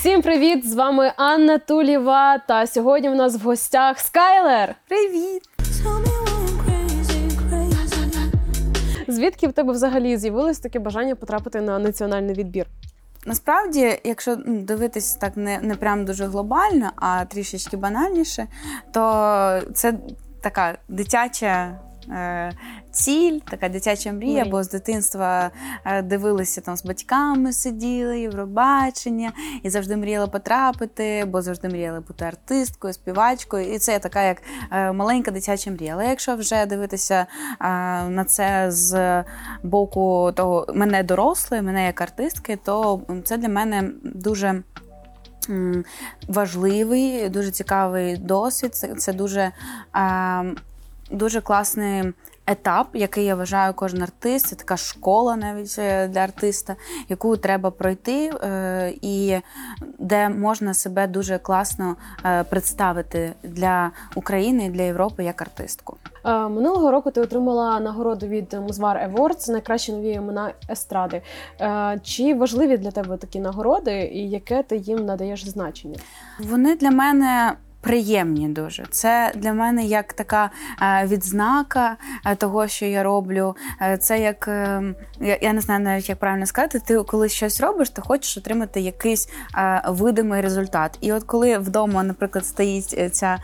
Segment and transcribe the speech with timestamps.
[0.00, 0.68] Всім привіт!
[0.68, 2.38] З вами Анна Тулєва.
[2.38, 4.74] Та сьогодні в нас в гостях Скайлер.
[4.88, 5.42] Привіт!
[9.08, 12.66] Звідки в тебе взагалі з'явилось таке бажання потрапити на національний відбір?
[13.26, 18.46] Насправді, якщо ну, дивитись так не не прям дуже глобально, а трішечки банальніше,
[18.92, 19.00] то
[19.74, 19.94] це
[20.42, 21.80] така дитяча
[22.90, 25.50] ціль, така дитяча мрія, бо з дитинства
[25.84, 29.32] е, дивилися там з батьками, сиділи, Євробачення,
[29.62, 33.74] і завжди мріяли потрапити, бо завжди мріяли бути артисткою, співачкою.
[33.74, 35.94] І це така як е, маленька дитяча мрія.
[35.94, 37.26] Але якщо вже дивитися
[38.08, 39.24] на це з
[39.62, 44.62] боку того мене дорослої, мене як артистки, то це для мене дуже.
[46.28, 48.74] Важливий, дуже цікавий досвід.
[48.74, 49.52] Це це дуже
[51.10, 52.12] дуже класний
[52.50, 54.46] етап, який я вважаю кожен артист.
[54.46, 56.76] Це така школа навіть е, для артиста,
[57.08, 59.36] яку треба пройти, е, і
[59.98, 65.96] де можна себе дуже класно е, представити для України і для Європи як артистку.
[66.24, 71.22] Минулого року ти отримала нагороду від Музвар Awards найкращі нові імена естради.
[72.02, 75.98] Чи важливі для тебе такі нагороди, і яке ти їм надаєш значення?
[76.38, 78.84] Вони для мене приємні дуже.
[78.90, 80.50] Це для мене як така
[80.82, 83.56] е, відзнака е, того, що я роблю.
[83.82, 84.50] Е, це як
[85.42, 86.80] я не знаю навіть як правильно сказати.
[86.86, 89.28] Ти коли щось робиш, ти хочеш отримати якийсь
[89.88, 90.98] видимий результат.
[91.00, 93.38] І от коли вдома, наприклад, стоїть ця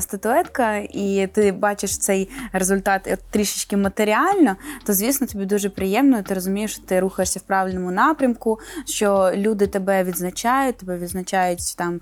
[0.00, 6.22] статуетка, і ти бачиш цей результат трішечки матеріально, то звісно тобі дуже приємно.
[6.22, 12.00] Ти розумієш, що ти рухаєшся в правильному напрямку, що люди тебе відзначають, тебе відзначають там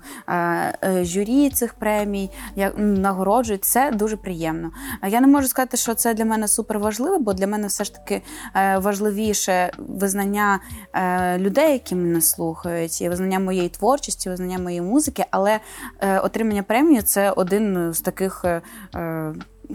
[1.03, 3.65] журі цих премій, як нагороджують.
[3.65, 4.71] Це дуже приємно.
[5.07, 7.93] Я не можу сказати, що це для мене супер важливо, бо для мене все ж
[7.93, 8.21] таки
[8.55, 10.59] е, важливіше визнання
[10.93, 15.59] е, людей, які мене слухають, і визнання моєї творчості, визнання моєї музики, але
[15.99, 18.45] е, отримання премії це один з таких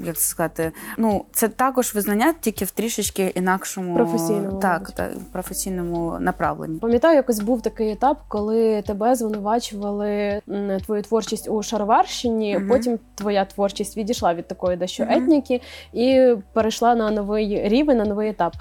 [0.04, 6.16] як це сказати, ну це також визнання тільки в трішечки інакшому професійному так, так професійному
[6.20, 6.78] направленні.
[6.78, 10.40] Пам'ятаю, якось був такий етап, коли тебе звинувачували
[10.86, 12.56] твою творчість у Шароварщині.
[12.56, 12.66] Угу.
[12.68, 15.12] Потім твоя творчість відійшла від такої дещо угу.
[15.12, 15.60] етніки
[15.92, 18.52] і перейшла на новий рівень, на новий етап.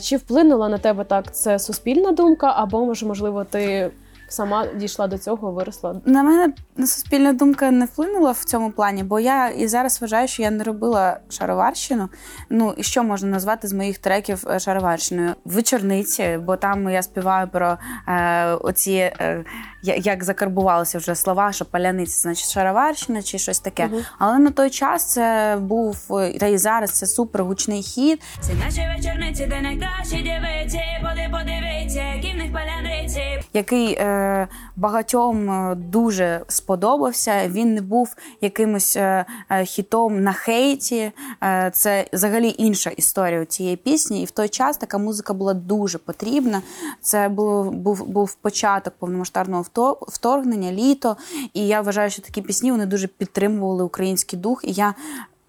[0.00, 3.90] Чи вплинула на тебе так це суспільна думка, або може, можливо, ти
[4.34, 6.00] сама дійшла до цього, виросла?
[6.04, 10.42] На мене суспільна думка не вплинула в цьому плані, бо я і зараз вважаю, що
[10.42, 12.08] я не робила шароварщину.
[12.50, 15.34] Ну і що можна назвати з моїх треків е, шароварщиною?
[15.44, 17.78] Вечорниці, бо там я співаю про
[18.08, 18.92] е, оці.
[18.92, 19.44] Е,
[19.84, 23.88] як закарбувалися вже слова, що паляниця, значить шароварщина чи щось таке.
[23.92, 24.02] Угу.
[24.18, 25.96] Але на той час це був
[26.40, 28.20] та і зараз це супер гучний хід.
[28.40, 33.20] Це наші вечорниці, де найкращі дівиці, поди подивіться, які в них паляниці.
[33.52, 37.48] Який е, багатьом е, дуже сподобався.
[37.48, 41.12] Він не був якимось е, е, хітом на хейті.
[41.42, 44.22] Е, Це взагалі інша історія цієї пісні.
[44.22, 46.62] І в той час така музика була дуже потрібна.
[47.00, 49.62] Це було був був початок повномасштабного
[50.08, 51.16] вторгнення, літо.
[51.54, 54.60] І я вважаю, що такі пісні вони дуже підтримували український дух.
[54.64, 54.94] І я.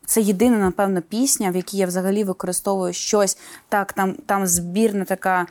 [0.07, 3.37] Це єдина, напевно, пісня, в якій я взагалі використовую щось.
[3.69, 5.45] Так, там там збірна така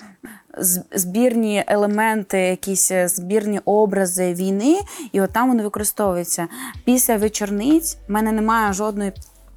[0.94, 4.80] збірні елементи, якісь е, збірні образи війни,
[5.12, 6.48] і от там вони використовуються.
[6.84, 9.12] Після вечорниць в мене немає жодної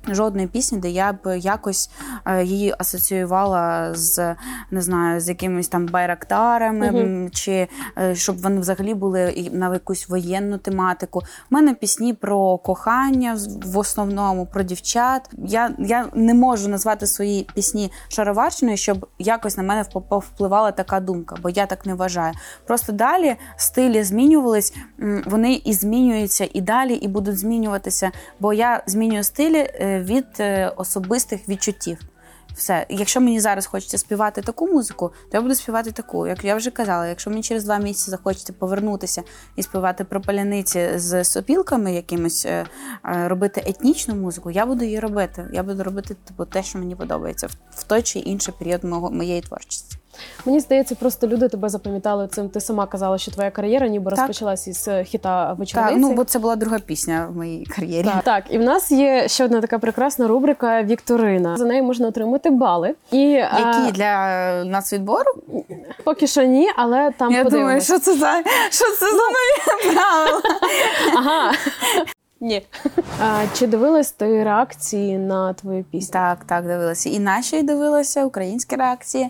[0.09, 1.89] Жодної пісні, де я б якось
[2.25, 4.35] е, її асоціювала з
[4.71, 7.29] не знаю, з якимись там байрактарами, uh-huh.
[7.29, 11.19] чи е, щоб вони взагалі були на якусь воєнну тематику.
[11.19, 15.29] У мене пісні про кохання в основному, про дівчат.
[15.37, 21.35] Я я не можу назвати свої пісні шароварщиною, щоб якось на мене повпливала така думка,
[21.43, 22.33] бо я так не вважаю.
[22.65, 24.75] Просто далі стилі змінювались,
[25.25, 28.11] вони і змінюються і далі, і будуть змінюватися.
[28.39, 29.69] Бо я змінюю стилі.
[30.03, 31.97] Від е, особистих відчуттів.
[32.57, 36.27] Все, якщо мені зараз хочеться співати таку музику, то я буду співати таку.
[36.27, 39.23] Як я вже казала, якщо мені через два місяці захочеться повернутися
[39.55, 42.65] і співати про паляниці з сопілками, якимось е,
[43.05, 45.49] е, робити етнічну музику, я буду її робити.
[45.53, 49.97] Я буду робити типу, те, що мені подобається в той чи інший період моєї творчості.
[50.45, 52.49] Мені здається, просто люди тебе запам'ятали цим.
[52.49, 54.19] Ти сама казала, що твоя кар'єра ніби так.
[54.19, 55.93] розпочалась із е, хіта вечорниці.
[55.93, 58.05] Так, Ну бо це була друга пісня в моїй кар'єрі.
[58.05, 61.57] Так, так, і в нас є ще одна така прекрасна рубрика Вікторина.
[61.57, 62.95] За нею можна отримати бали.
[63.11, 63.91] І які а...
[63.91, 65.31] для нас відбору?
[66.03, 67.51] Поки що ні, але там я подивимось.
[67.51, 70.41] думаю, що це за що це за нові правила.
[71.17, 71.53] Ага.
[72.47, 72.61] Ні.
[73.19, 76.13] А, Чи дивилась ти реакції на твою пісню?
[76.13, 77.09] Так, так, дивилася.
[77.09, 79.29] І наші дивилася, українські реакції,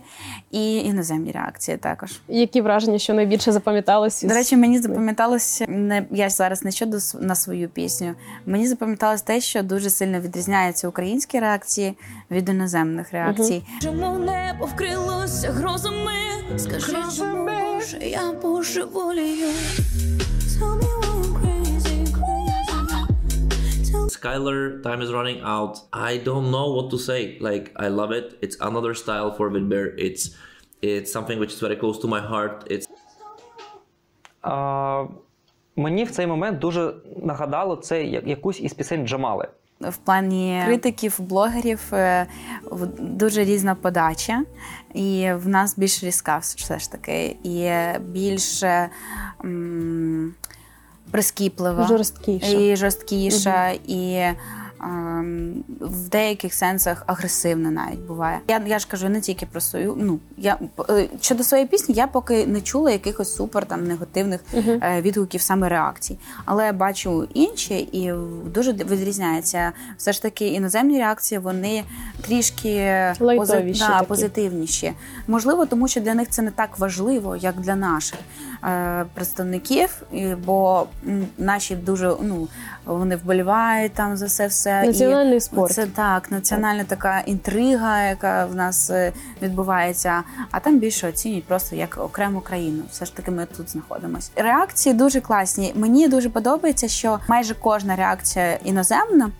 [0.51, 2.21] і іноземні реакції також.
[2.27, 4.27] Які враження, що найбільше запам'яталося?
[4.27, 8.15] До речі, мені запам'яталося не я зараз не щодо на свою пісню.
[8.45, 11.97] Мені запам'яталось те, що дуже сильно відрізняються українські реакції
[12.31, 13.63] від іноземних реакцій.
[13.81, 16.11] Чому небо вкрилося грозами?
[16.57, 17.49] Скажи, чому
[18.01, 19.47] я божеволію?
[24.17, 25.73] Skylar, time is running out.
[25.93, 27.21] I don't know what to say.
[27.49, 28.27] Like I love it.
[28.43, 29.85] It's another style for Wilber.
[30.07, 30.23] It's
[30.91, 32.57] it's something which is very close to my heart.
[32.73, 32.87] It's
[34.41, 35.05] А,
[35.75, 36.93] мені в цей момент дуже
[37.23, 39.47] нагадало це я- якусь із пісень Джамали.
[39.81, 42.27] В плані критиків, блогерів е,
[42.63, 44.43] в- дуже різна подача,
[44.93, 48.89] і в нас більш різка все ж таки, і більш е,
[49.45, 50.33] м,
[51.12, 52.48] прискіплива, Жорсткіша.
[52.48, 54.36] і жорсткіша, і ем,
[55.79, 58.39] в деяких сенсах агресивна навіть буває.
[58.47, 59.95] Я, я ж кажу не тільки про свою.
[59.97, 60.57] Ну я
[60.89, 65.69] е, щодо своєї пісні, я поки не чула якихось супер там негативних е, відгуків саме
[65.69, 66.18] реакцій.
[66.45, 68.13] Але я бачу інші і
[68.45, 69.71] дуже відрізняється.
[69.97, 71.83] Все ж таки, іноземні реакції вони
[72.21, 74.94] трішки Лайтовіші да, позитивніші.
[75.27, 78.19] Можливо, тому що для них це не так важливо, як для наших
[78.63, 80.03] е, представників,
[80.45, 80.88] бо
[81.38, 82.47] наші дуже ну
[82.85, 84.66] вони вболівають там за це все.
[84.71, 85.73] Національний і спорт.
[85.73, 90.23] Це так, національна така інтрига, яка в нас е, відбувається.
[90.51, 92.83] А там більше оцінюють просто як окрему країну.
[92.91, 94.31] Все ж таки, ми тут знаходимося.
[94.35, 95.73] Реакції дуже класні.
[95.75, 99.31] Мені дуже подобається, що майже кожна реакція іноземна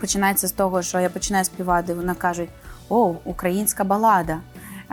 [0.00, 2.48] починається з того, що я починаю співати, вона кажуть:
[2.88, 4.38] о, українська балада.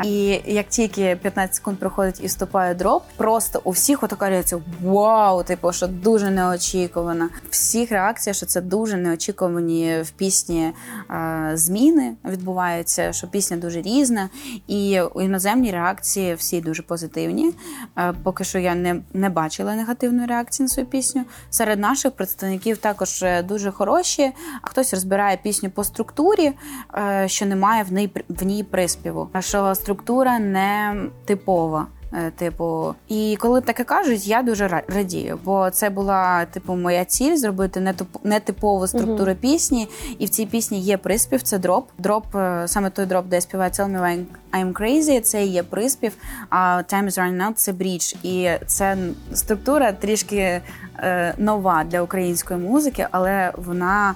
[0.03, 5.43] І як тільки 15 секунд проходить і вступає дроп, просто у всіх отака реакція вау,
[5.43, 7.29] типу, що дуже неочікувано.
[7.49, 10.73] Всіх реакція, що це дуже неочікувані в пісні
[11.09, 14.29] е, зміни відбуваються, що пісня дуже різна,
[14.67, 17.53] і іноземні реакції всі дуже позитивні.
[17.97, 21.23] Е, поки що я не, не бачила негативної реакції на свою пісню.
[21.49, 24.31] Серед наших представників також е, дуже хороші.
[24.61, 26.51] Хтось розбирає пісню по структурі,
[26.97, 29.29] е, що немає в ній в ній приспіву.
[29.39, 30.95] Що структура не
[31.25, 31.87] типова.
[32.13, 37.05] Е, Типу, і коли таке кажуть, я дуже ра- радію, бо це була типу моя
[37.05, 39.87] ціль зробити нетип- нетипову структуру пісні.
[40.19, 41.41] І в цій пісні є приспів.
[41.41, 41.89] Це дроп.
[41.97, 44.23] Дроп е, саме той дроп, де співає Tell me why
[44.53, 46.13] I'm crazy, Це є приспів.
[46.49, 46.57] А
[46.87, 48.13] Time is running out– це брідж.
[48.23, 48.97] І це
[49.33, 50.61] структура трішки
[50.97, 54.15] е, нова для української музики, але вона.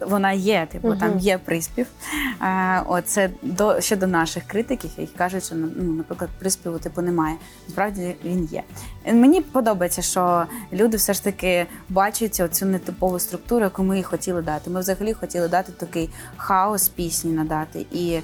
[0.00, 1.86] Вона є, типу, там є приспів.
[2.42, 7.36] Е, от це до щодо наших критиків, які кажуть, що ну, наприклад, приспіву типу немає.
[7.66, 8.62] Насправді він є.
[9.12, 14.42] Мені подобається, що люди все ж таки бачать оцю нетипову структуру, яку ми і хотіли
[14.42, 14.70] дати.
[14.70, 18.18] Ми взагалі хотіли дати такий хаос пісні надати, і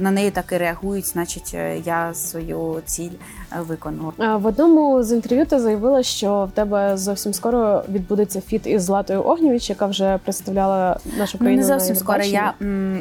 [0.00, 3.10] на неї так і реагують, значить, е, я свою ціль
[3.52, 4.36] е, виконала.
[4.36, 9.22] В одному з інтерв'ю ти заявила, що в тебе зовсім скоро відбудеться фіт із Златою
[9.24, 11.62] Огнєвіч, яка вже представляла нашу Ну, країну.
[11.62, 12.22] не зовсім скоро.
[12.22, 12.54] Я,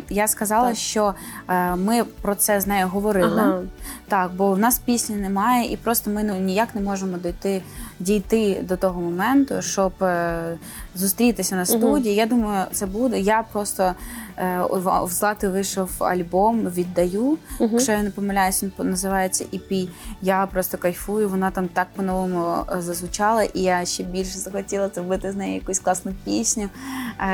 [0.09, 0.77] я сказала, Так.
[0.77, 1.13] що
[1.49, 3.41] е, ми про це з нею говорили.
[3.41, 3.59] Ага.
[4.07, 7.61] Так, бо в нас пісні немає, і просто ми ну, ніяк не можемо дійти,
[8.01, 10.57] дійти до того моменту, щоб е,
[10.95, 12.15] зустрітися на студії.
[12.15, 13.19] Я думаю, це буде.
[13.19, 13.93] Я просто
[14.37, 17.37] е, в, Злати вийшов альбом Віддаю.
[17.59, 19.89] Якщо я не помиляюсь, він називається EP.
[20.21, 21.29] Я просто кайфую.
[21.29, 25.79] Вона там так по-новому е, зазвучала, і я ще більше захотіла зробити з нею якусь
[25.79, 26.69] класну пісню.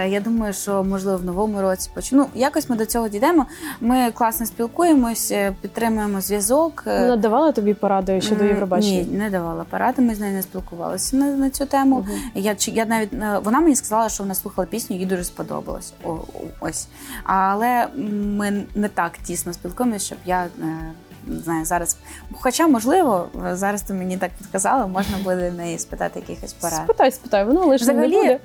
[0.08, 2.18] Я думаю, що можливо в новому році почну.
[2.18, 3.46] Ну, якось ми до цього дійдемо.
[3.82, 6.84] Ми класно спілкуємось, підтримуємо зв'язок.
[6.86, 9.02] Вона давала тобі поради щодо Євробачення?
[9.02, 12.06] Ні, не давала поради, ми з нею не спілкувалися на, на цю тему.
[12.36, 15.94] Я, чи- я навіть е, вона мені сказала, що вона слухала пісню, їй дуже сподобалось.
[16.04, 16.24] О, о,
[16.60, 16.88] ось.
[17.24, 17.88] Але
[18.28, 20.48] ми не так тісно спілкуємося, щоб я.
[21.28, 21.98] Не Знаю, зараз,
[22.32, 26.82] хоча можливо, зараз ти мені так підказала, можна буде в неї спитати якихось порад.
[26.84, 28.40] Спитай, спитай, воно лише не буде.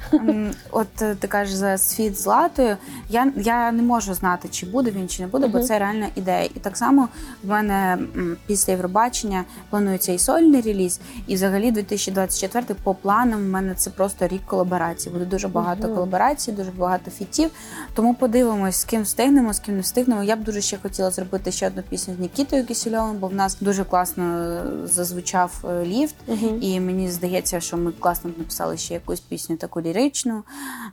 [0.70, 2.76] от е, ти кажеш за світ златою.
[3.08, 6.44] Я, я не можу знати, чи буде він, чи не буде, бо це реальна ідея.
[6.54, 7.08] І так само
[7.44, 7.98] в мене
[8.46, 11.00] після Євробачення планується і сольний реліз.
[11.26, 15.10] І взагалі 2024 по планам в мене це просто рік колаборацій.
[15.10, 15.94] Буде дуже багато Мгм.
[15.94, 17.50] колаборацій, дуже багато фітів.
[17.94, 20.22] Тому подивимось, з ким встигнемо, з ким не встигнемо.
[20.22, 23.56] Я б дуже ще хотіла зробити ще одну пісню з Нікітою Кисельовим, бо в нас
[23.60, 26.14] дуже класно е, зазвучав е, ліфт.
[26.26, 26.58] Мгм.
[26.60, 30.42] І мені здається, що ми класно написали ще якусь пісню таку ліричну,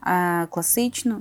[0.07, 1.15] е, класичну.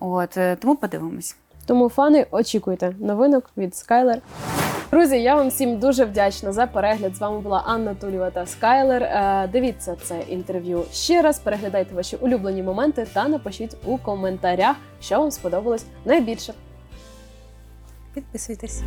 [0.00, 1.36] От тому подивимось.
[1.66, 4.16] Тому фани очікуйте новинок від Skyler.
[4.90, 7.16] Друзі, я вам всім дуже вдячна за перегляд.
[7.16, 9.08] З вами була Анна Тулєва та Скайлер.
[9.52, 11.38] Дивіться це інтерв'ю ще раз.
[11.38, 16.54] Переглядайте ваші улюблені моменти та напишіть у коментарях, що вам сподобалось найбільше.
[18.14, 18.82] Підписуйтесь.